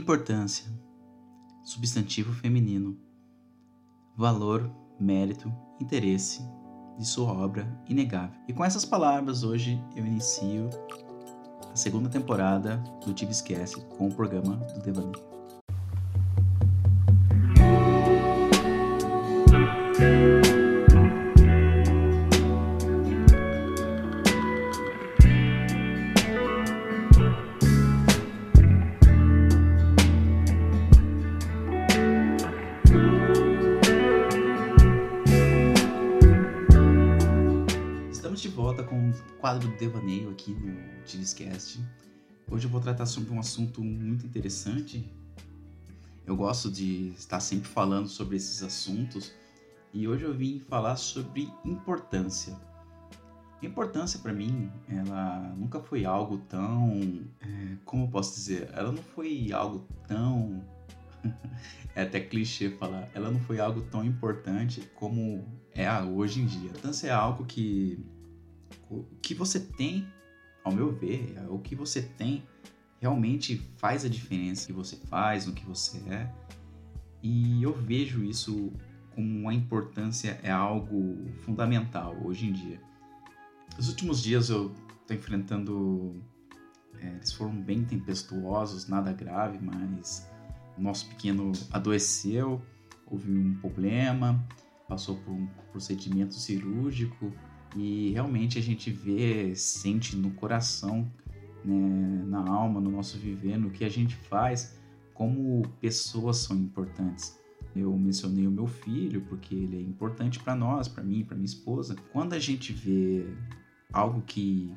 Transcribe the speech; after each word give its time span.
Importância. 0.00 0.64
Substantivo 1.62 2.32
feminino. 2.32 2.98
Valor, 4.16 4.74
mérito, 4.98 5.52
interesse 5.78 6.42
de 6.96 7.06
sua 7.06 7.30
obra 7.30 7.70
inegável. 7.86 8.40
E 8.48 8.52
com 8.54 8.64
essas 8.64 8.86
palavras, 8.86 9.44
hoje 9.44 9.78
eu 9.94 10.06
inicio 10.06 10.70
a 11.70 11.76
segunda 11.76 12.08
temporada 12.08 12.78
do 13.04 13.12
Tive 13.12 13.32
Esquece 13.32 13.78
com 13.98 14.08
o 14.08 14.14
programa 14.14 14.56
do 14.56 14.80
Devaneio. 14.80 15.39
Quadro 39.38 39.68
do 39.68 39.76
devaneio 39.76 40.30
aqui 40.30 40.52
no 40.52 41.04
Tiliscast. 41.04 41.84
Hoje 42.50 42.64
eu 42.64 42.70
vou 42.70 42.80
tratar 42.80 43.04
sobre 43.04 43.30
um 43.34 43.38
assunto 43.38 43.84
muito 43.84 44.24
interessante. 44.24 45.12
Eu 46.26 46.34
gosto 46.34 46.70
de 46.70 47.10
estar 47.10 47.38
sempre 47.40 47.68
falando 47.68 48.08
sobre 48.08 48.36
esses 48.36 48.62
assuntos 48.62 49.34
e 49.92 50.08
hoje 50.08 50.24
eu 50.24 50.32
vim 50.32 50.58
falar 50.58 50.96
sobre 50.96 51.52
importância. 51.62 52.56
importância 53.62 54.18
para 54.20 54.32
mim, 54.32 54.72
ela 54.88 55.54
nunca 55.54 55.78
foi 55.78 56.06
algo 56.06 56.38
tão, 56.38 57.20
é, 57.42 57.76
como 57.84 58.04
eu 58.04 58.08
posso 58.08 58.34
dizer, 58.36 58.70
ela 58.72 58.90
não 58.90 59.02
foi 59.02 59.52
algo 59.52 59.86
tão 60.08 60.64
é 61.94 62.02
até 62.02 62.20
clichê 62.20 62.70
falar, 62.70 63.06
ela 63.14 63.30
não 63.30 63.40
foi 63.40 63.60
algo 63.60 63.82
tão 63.82 64.02
importante 64.02 64.80
como 64.94 65.46
é 65.74 65.86
hoje 66.02 66.40
em 66.40 66.46
dia. 66.46 66.60
A 66.60 66.70
importância 66.70 67.08
é 67.08 67.10
algo 67.10 67.44
que 67.44 68.02
o 68.90 69.04
que 69.22 69.34
você 69.34 69.60
tem, 69.60 70.06
ao 70.64 70.72
meu 70.72 70.92
ver, 70.92 71.36
o 71.48 71.58
que 71.58 71.74
você 71.74 72.02
tem 72.02 72.44
realmente 73.00 73.56
faz 73.76 74.04
a 74.04 74.08
diferença 74.08 74.66
que 74.66 74.72
você 74.72 74.96
faz, 74.96 75.46
no 75.46 75.54
que 75.54 75.64
você 75.64 75.98
é. 76.10 76.30
E 77.22 77.62
eu 77.62 77.72
vejo 77.72 78.22
isso 78.22 78.72
como 79.14 79.48
a 79.48 79.54
importância 79.54 80.38
é 80.42 80.50
algo 80.50 81.30
fundamental 81.44 82.16
hoje 82.24 82.46
em 82.46 82.52
dia. 82.52 82.80
Nos 83.76 83.88
últimos 83.88 84.22
dias 84.22 84.50
eu 84.50 84.74
estou 85.00 85.16
enfrentando. 85.16 86.22
É, 86.98 87.08
eles 87.08 87.32
foram 87.32 87.52
bem 87.52 87.82
tempestuosos, 87.82 88.86
nada 88.86 89.12
grave, 89.12 89.58
mas 89.58 90.28
o 90.76 90.82
nosso 90.82 91.08
pequeno 91.08 91.52
adoeceu, 91.70 92.60
houve 93.06 93.30
um 93.32 93.54
problema, 93.54 94.46
passou 94.86 95.16
por 95.16 95.32
um 95.32 95.46
procedimento 95.72 96.34
cirúrgico 96.34 97.32
e 97.76 98.10
realmente 98.12 98.58
a 98.58 98.62
gente 98.62 98.90
vê, 98.90 99.54
sente 99.54 100.16
no 100.16 100.30
coração, 100.32 101.10
né, 101.64 102.24
na 102.26 102.48
alma, 102.48 102.80
no 102.80 102.90
nosso 102.90 103.18
viver, 103.18 103.58
no 103.58 103.70
que 103.70 103.84
a 103.84 103.88
gente 103.88 104.16
faz, 104.16 104.78
como 105.14 105.62
pessoas 105.80 106.38
são 106.38 106.56
importantes. 106.56 107.38
Eu 107.74 107.96
mencionei 107.96 108.46
o 108.46 108.50
meu 108.50 108.66
filho 108.66 109.20
porque 109.28 109.54
ele 109.54 109.76
é 109.76 109.80
importante 109.80 110.40
para 110.40 110.56
nós, 110.56 110.88
para 110.88 111.04
mim, 111.04 111.24
para 111.24 111.36
minha 111.36 111.46
esposa. 111.46 111.94
Quando 112.12 112.32
a 112.32 112.38
gente 112.38 112.72
vê 112.72 113.26
algo 113.92 114.22
que 114.22 114.74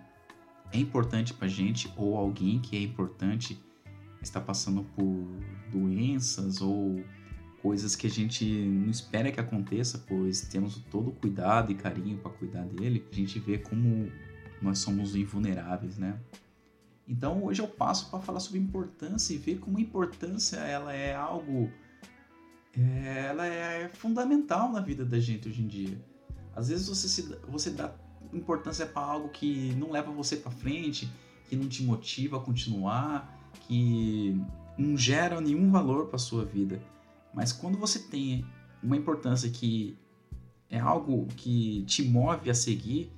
é 0.72 0.78
importante 0.78 1.34
para 1.34 1.48
gente 1.48 1.92
ou 1.98 2.18
alguém 2.18 2.60
que 2.60 2.76
é 2.76 2.82
importante 2.82 3.58
está 4.22 4.40
passando 4.40 4.84
por 4.96 5.28
doenças 5.72 6.62
ou 6.62 7.04
coisas 7.64 7.96
que 7.96 8.06
a 8.06 8.10
gente 8.10 8.46
não 8.46 8.92
espera 8.92 9.32
que 9.32 9.40
aconteça, 9.40 10.04
pois 10.06 10.42
temos 10.42 10.76
todo 10.92 11.12
o 11.12 11.14
cuidado 11.14 11.72
e 11.72 11.76
carinho 11.76 12.18
para 12.18 12.30
cuidar 12.30 12.66
dele, 12.66 13.08
a 13.10 13.16
gente 13.16 13.40
vê 13.40 13.58
como 13.58 14.12
nós 14.62 14.80
somos 14.80 15.16
invulneráveis, 15.16 15.98
né? 15.98 16.20
Então 17.08 17.42
hoje 17.42 17.62
eu 17.62 17.68
passo 17.68 18.12
para 18.12 18.20
falar 18.20 18.42
sobre 18.42 18.60
importância 18.60 19.34
e 19.34 19.38
ver 19.38 19.60
como 19.60 19.78
a 19.78 19.82
importância 19.82 20.58
ela 20.58 20.94
é 20.94 21.16
algo 21.16 21.72
é, 22.78 23.28
ela 23.30 23.48
é 23.48 23.88
fundamental 23.88 24.70
na 24.70 24.82
vida 24.82 25.06
da 25.06 25.20
gente 25.20 25.48
hoje 25.48 25.62
em 25.62 25.68
dia. 25.68 25.98
Às 26.54 26.68
vezes 26.68 26.90
você 26.90 27.08
se, 27.08 27.38
você 27.48 27.70
dá 27.70 27.94
importância 28.34 28.86
para 28.86 29.04
algo 29.04 29.30
que 29.30 29.74
não 29.76 29.90
leva 29.90 30.12
você 30.12 30.36
para 30.36 30.52
frente, 30.52 31.10
que 31.48 31.56
não 31.56 31.70
te 31.70 31.82
motiva 31.82 32.38
a 32.38 32.40
continuar, 32.42 33.52
que 33.62 34.38
não 34.78 34.98
gera 34.98 35.40
nenhum 35.40 35.72
valor 35.72 36.08
para 36.08 36.20
sua 36.20 36.44
vida. 36.44 36.82
Mas 37.34 37.52
quando 37.52 37.78
você 37.78 38.00
tem 38.00 38.46
uma 38.82 38.96
importância 38.96 39.50
que 39.50 39.98
é 40.70 40.80
algo 40.80 41.28
que 41.38 41.84
te 41.86 42.04
move 42.04 42.50
a 42.50 42.54
seguir, 42.54 43.12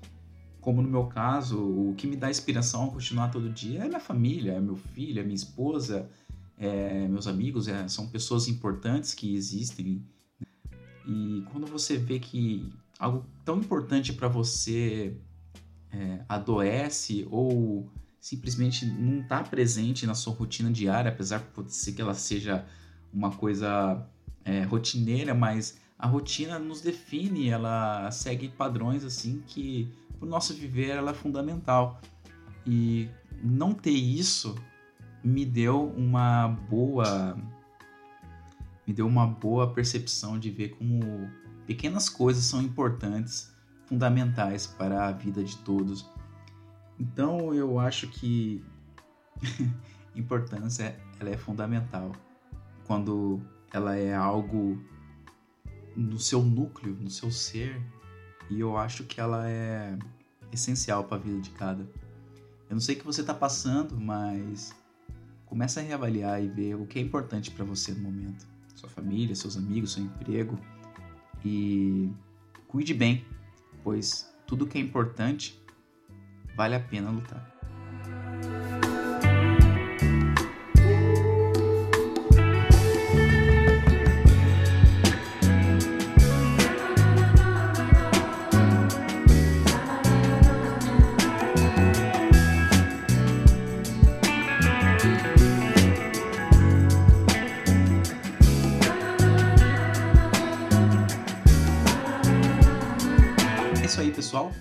como 0.62 0.82
no 0.82 0.90
meu 0.90 1.06
caso, 1.06 1.60
o 1.60 1.94
que 1.96 2.08
me 2.08 2.16
dá 2.16 2.30
inspiração 2.30 2.86
a 2.86 2.92
continuar 2.92 3.30
todo 3.30 3.50
dia 3.50 3.84
é 3.84 3.88
minha 3.88 4.00
família, 4.00 4.54
é 4.54 4.60
meu 4.60 4.76
filho, 4.76 5.20
é 5.20 5.24
minha 5.24 5.36
esposa, 5.36 6.10
é 6.58 7.08
meus 7.08 7.28
amigos, 7.28 7.68
é, 7.68 7.88
são 7.88 8.08
pessoas 8.08 8.48
importantes 8.48 9.14
que 9.14 9.36
existem. 9.36 10.04
E 11.06 11.44
quando 11.52 11.68
você 11.68 11.98
vê 11.98 12.20
que 12.20 12.74
algo 12.98 13.26
tão 13.44 13.60
importante 13.60 14.12
para 14.12 14.28
você 14.28 15.16
é, 15.92 16.26
adoece 16.28 17.28
ou 17.30 17.90
simplesmente 18.20 18.86
não 18.86 19.22
está 19.22 19.44
presente 19.44 20.08
na 20.08 20.16
sua 20.16 20.34
rotina 20.34 20.72
diária, 20.72 21.12
apesar 21.12 21.48
de 21.56 21.92
que 21.92 22.02
ela 22.02 22.16
seja 22.16 22.66
uma 23.16 23.32
coisa 23.32 24.06
é, 24.44 24.64
rotineira, 24.64 25.34
mas 25.34 25.80
a 25.98 26.06
rotina 26.06 26.60
nos 26.60 26.82
define, 26.82 27.48
ela 27.48 28.12
segue 28.12 28.50
padrões 28.50 29.06
assim 29.06 29.42
que 29.48 29.90
para 30.20 30.26
o 30.26 30.30
nosso 30.30 30.54
viver 30.54 30.90
ela 30.90 31.12
é 31.12 31.14
fundamental. 31.14 32.02
E 32.66 33.10
não 33.42 33.74
ter 33.74 33.92
isso 33.92 34.56
me 35.24 35.46
deu 35.46 35.88
uma 35.92 36.48
boa 36.48 37.38
me 38.86 38.94
deu 38.94 39.08
uma 39.08 39.26
boa 39.26 39.74
percepção 39.74 40.38
de 40.38 40.52
ver 40.52 40.70
como 40.78 41.02
pequenas 41.66 42.08
coisas 42.08 42.44
são 42.44 42.62
importantes, 42.62 43.52
fundamentais 43.88 44.68
para 44.68 45.08
a 45.08 45.12
vida 45.12 45.44
de 45.44 45.58
todos. 45.58 46.08
Então 47.00 47.52
eu 47.52 47.80
acho 47.80 48.08
que 48.10 48.64
importância 50.16 50.96
ela 51.20 51.32
é 51.32 51.38
fundamental 51.38 52.12
quando 52.86 53.42
ela 53.74 53.96
é 53.96 54.14
algo 54.14 54.82
no 55.96 56.20
seu 56.20 56.42
núcleo, 56.42 56.96
no 57.00 57.10
seu 57.10 57.32
ser, 57.32 57.82
e 58.50 58.60
eu 58.60 58.78
acho 58.78 59.04
que 59.04 59.20
ela 59.20 59.50
é 59.50 59.98
essencial 60.52 61.04
para 61.04 61.18
a 61.18 61.20
vida 61.20 61.42
de 61.42 61.50
cada. 61.52 61.84
Eu 62.70 62.74
não 62.74 62.80
sei 62.80 62.96
o 62.96 63.00
que 63.00 63.06
você 63.06 63.22
está 63.22 63.34
passando, 63.34 64.00
mas 64.00 64.76
começa 65.46 65.80
a 65.80 65.84
reavaliar 65.84 66.44
e 66.44 66.48
ver 66.48 66.76
o 66.76 66.86
que 66.86 67.00
é 67.00 67.02
importante 67.02 67.52
para 67.52 67.64
você 67.64 67.92
no 67.92 68.02
momento. 68.02 68.46
Sua 68.76 68.90
família, 68.90 69.36
seus 69.36 69.56
amigos, 69.56 69.94
seu 69.94 70.04
emprego. 70.04 70.60
E 71.44 72.12
cuide 72.68 72.94
bem, 72.94 73.26
pois 73.84 74.34
tudo 74.46 74.68
que 74.68 74.78
é 74.78 74.82
importante 74.82 75.62
vale 76.56 76.76
a 76.76 76.80
pena 76.80 77.10
lutar. 77.10 77.55
Pessoal, 104.36 104.52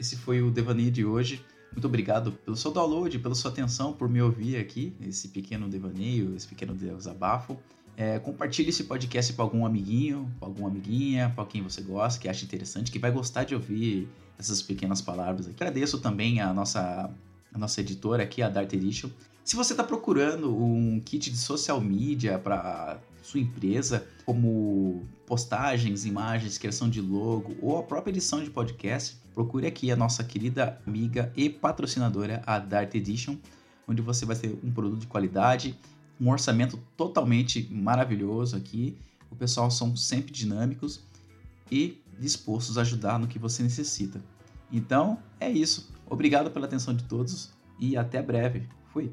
esse 0.00 0.16
foi 0.16 0.40
o 0.40 0.50
devaneio 0.50 0.90
de 0.90 1.04
hoje. 1.04 1.44
Muito 1.70 1.86
obrigado 1.86 2.32
pelo 2.32 2.56
seu 2.56 2.70
download, 2.70 3.18
pela 3.18 3.34
sua 3.34 3.50
atenção, 3.50 3.92
por 3.92 4.08
me 4.08 4.22
ouvir 4.22 4.56
aqui, 4.56 4.94
esse 5.02 5.28
pequeno 5.28 5.68
devaneio, 5.68 6.34
esse 6.34 6.48
pequeno 6.48 6.74
desabafo. 6.74 7.58
É, 7.94 8.18
compartilhe 8.18 8.70
esse 8.70 8.84
podcast 8.84 9.34
para 9.34 9.44
algum 9.44 9.66
amiguinho, 9.66 10.32
para 10.38 10.48
alguma 10.48 10.68
amiguinha, 10.68 11.30
para 11.34 11.44
quem 11.44 11.62
você 11.62 11.82
gosta, 11.82 12.18
que 12.18 12.26
acha 12.26 12.42
interessante, 12.42 12.90
que 12.90 12.98
vai 12.98 13.10
gostar 13.10 13.44
de 13.44 13.54
ouvir 13.54 14.08
essas 14.38 14.62
pequenas 14.62 15.02
palavras 15.02 15.46
aqui. 15.46 15.56
Agradeço 15.62 15.98
também 15.98 16.40
a 16.40 16.54
nossa, 16.54 17.10
a 17.52 17.58
nossa 17.58 17.82
editora 17.82 18.22
aqui, 18.22 18.40
a 18.40 18.48
Dart 18.48 18.72
Edition. 18.72 19.10
Se 19.48 19.56
você 19.56 19.72
está 19.72 19.82
procurando 19.82 20.54
um 20.54 21.00
kit 21.00 21.30
de 21.30 21.38
social 21.38 21.80
media 21.80 22.38
para 22.38 23.00
sua 23.22 23.40
empresa, 23.40 24.06
como 24.26 25.06
postagens, 25.26 26.04
imagens, 26.04 26.58
criação 26.58 26.86
de 26.86 27.00
logo 27.00 27.56
ou 27.62 27.78
a 27.78 27.82
própria 27.82 28.10
edição 28.10 28.44
de 28.44 28.50
podcast, 28.50 29.16
procure 29.32 29.66
aqui 29.66 29.90
a 29.90 29.96
nossa 29.96 30.22
querida 30.22 30.78
amiga 30.86 31.32
e 31.34 31.48
patrocinadora, 31.48 32.42
a 32.44 32.58
Dart 32.58 32.94
Edition, 32.94 33.38
onde 33.88 34.02
você 34.02 34.26
vai 34.26 34.36
ter 34.36 34.54
um 34.62 34.70
produto 34.70 35.00
de 35.00 35.06
qualidade, 35.06 35.80
um 36.20 36.28
orçamento 36.30 36.78
totalmente 36.94 37.66
maravilhoso 37.72 38.54
aqui. 38.54 38.98
O 39.30 39.34
pessoal 39.34 39.70
são 39.70 39.96
sempre 39.96 40.30
dinâmicos 40.30 41.00
e 41.72 41.98
dispostos 42.20 42.76
a 42.76 42.82
ajudar 42.82 43.18
no 43.18 43.26
que 43.26 43.38
você 43.38 43.62
necessita. 43.62 44.22
Então, 44.70 45.18
é 45.40 45.50
isso. 45.50 45.90
Obrigado 46.04 46.50
pela 46.50 46.66
atenção 46.66 46.92
de 46.92 47.04
todos 47.04 47.48
e 47.80 47.96
até 47.96 48.20
breve. 48.20 48.68
Fui. 48.92 49.10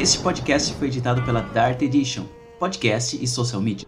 Este 0.00 0.20
podcast 0.20 0.74
foi 0.74 0.86
editado 0.86 1.24
pela 1.24 1.40
Dart 1.40 1.82
Edition, 1.82 2.24
podcast 2.60 3.18
e 3.20 3.26
social 3.26 3.60
media. 3.60 3.84